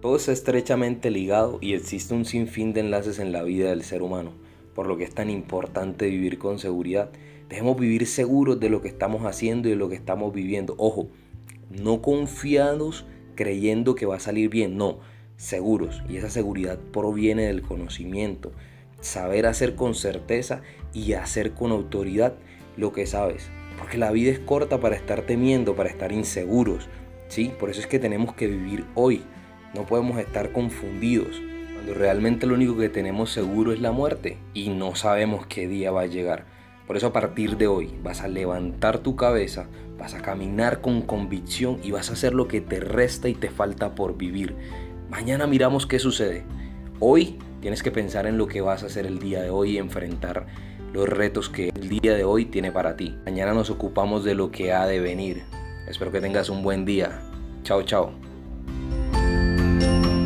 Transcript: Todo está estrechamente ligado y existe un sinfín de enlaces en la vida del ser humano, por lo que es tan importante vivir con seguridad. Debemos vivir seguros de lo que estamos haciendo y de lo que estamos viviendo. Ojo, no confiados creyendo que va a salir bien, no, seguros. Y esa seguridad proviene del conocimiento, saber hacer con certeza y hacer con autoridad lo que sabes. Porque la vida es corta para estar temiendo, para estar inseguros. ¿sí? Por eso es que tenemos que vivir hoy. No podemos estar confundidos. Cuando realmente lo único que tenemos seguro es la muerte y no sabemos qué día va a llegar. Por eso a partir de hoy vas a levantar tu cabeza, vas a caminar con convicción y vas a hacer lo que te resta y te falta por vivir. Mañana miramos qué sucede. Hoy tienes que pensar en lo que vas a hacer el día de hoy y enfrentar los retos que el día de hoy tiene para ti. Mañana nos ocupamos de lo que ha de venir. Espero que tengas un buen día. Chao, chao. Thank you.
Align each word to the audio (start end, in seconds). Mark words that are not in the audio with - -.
Todo 0.00 0.14
está 0.14 0.30
estrechamente 0.30 1.10
ligado 1.10 1.58
y 1.60 1.74
existe 1.74 2.14
un 2.14 2.24
sinfín 2.24 2.72
de 2.72 2.80
enlaces 2.80 3.18
en 3.18 3.32
la 3.32 3.42
vida 3.42 3.70
del 3.70 3.82
ser 3.82 4.02
humano, 4.02 4.30
por 4.72 4.86
lo 4.86 4.96
que 4.96 5.02
es 5.02 5.12
tan 5.12 5.28
importante 5.28 6.08
vivir 6.08 6.38
con 6.38 6.60
seguridad. 6.60 7.10
Debemos 7.48 7.80
vivir 7.80 8.06
seguros 8.06 8.60
de 8.60 8.70
lo 8.70 8.80
que 8.80 8.86
estamos 8.86 9.24
haciendo 9.24 9.66
y 9.66 9.72
de 9.72 9.76
lo 9.76 9.88
que 9.88 9.96
estamos 9.96 10.32
viviendo. 10.32 10.76
Ojo, 10.78 11.08
no 11.70 12.00
confiados 12.00 13.06
creyendo 13.34 13.96
que 13.96 14.06
va 14.06 14.16
a 14.16 14.20
salir 14.20 14.50
bien, 14.50 14.76
no, 14.76 15.00
seguros. 15.36 16.00
Y 16.08 16.18
esa 16.18 16.30
seguridad 16.30 16.78
proviene 16.92 17.46
del 17.46 17.62
conocimiento, 17.62 18.52
saber 19.00 19.46
hacer 19.46 19.74
con 19.74 19.96
certeza 19.96 20.62
y 20.94 21.14
hacer 21.14 21.54
con 21.54 21.72
autoridad 21.72 22.34
lo 22.76 22.92
que 22.92 23.04
sabes. 23.06 23.50
Porque 23.76 23.98
la 23.98 24.12
vida 24.12 24.30
es 24.30 24.38
corta 24.38 24.78
para 24.78 24.94
estar 24.94 25.22
temiendo, 25.22 25.74
para 25.74 25.90
estar 25.90 26.12
inseguros. 26.12 26.88
¿sí? 27.26 27.50
Por 27.58 27.68
eso 27.68 27.80
es 27.80 27.88
que 27.88 27.98
tenemos 27.98 28.34
que 28.34 28.46
vivir 28.46 28.84
hoy. 28.94 29.22
No 29.74 29.84
podemos 29.86 30.18
estar 30.18 30.52
confundidos. 30.52 31.40
Cuando 31.74 31.94
realmente 31.94 32.46
lo 32.46 32.54
único 32.54 32.76
que 32.76 32.88
tenemos 32.88 33.30
seguro 33.30 33.72
es 33.72 33.80
la 33.80 33.92
muerte 33.92 34.38
y 34.54 34.70
no 34.70 34.94
sabemos 34.94 35.46
qué 35.46 35.68
día 35.68 35.90
va 35.90 36.02
a 36.02 36.06
llegar. 36.06 36.44
Por 36.86 36.96
eso 36.96 37.08
a 37.08 37.12
partir 37.12 37.56
de 37.58 37.66
hoy 37.66 37.94
vas 38.02 38.22
a 38.22 38.28
levantar 38.28 38.98
tu 38.98 39.14
cabeza, 39.14 39.68
vas 39.98 40.14
a 40.14 40.22
caminar 40.22 40.80
con 40.80 41.02
convicción 41.02 41.78
y 41.82 41.90
vas 41.90 42.08
a 42.08 42.14
hacer 42.14 42.32
lo 42.32 42.48
que 42.48 42.62
te 42.62 42.80
resta 42.80 43.28
y 43.28 43.34
te 43.34 43.50
falta 43.50 43.94
por 43.94 44.16
vivir. 44.16 44.56
Mañana 45.10 45.46
miramos 45.46 45.86
qué 45.86 45.98
sucede. 45.98 46.44
Hoy 46.98 47.38
tienes 47.60 47.82
que 47.82 47.90
pensar 47.90 48.26
en 48.26 48.38
lo 48.38 48.46
que 48.46 48.62
vas 48.62 48.82
a 48.82 48.86
hacer 48.86 49.06
el 49.06 49.18
día 49.18 49.42
de 49.42 49.50
hoy 49.50 49.72
y 49.72 49.78
enfrentar 49.78 50.46
los 50.92 51.08
retos 51.08 51.48
que 51.48 51.68
el 51.68 51.88
día 51.88 52.14
de 52.14 52.24
hoy 52.24 52.46
tiene 52.46 52.72
para 52.72 52.96
ti. 52.96 53.16
Mañana 53.24 53.52
nos 53.52 53.70
ocupamos 53.70 54.24
de 54.24 54.34
lo 54.34 54.50
que 54.50 54.72
ha 54.72 54.86
de 54.86 55.00
venir. 55.00 55.42
Espero 55.86 56.10
que 56.10 56.20
tengas 56.20 56.48
un 56.48 56.62
buen 56.62 56.84
día. 56.84 57.20
Chao, 57.62 57.82
chao. 57.82 58.27
Thank 59.80 60.06
you. 60.06 60.17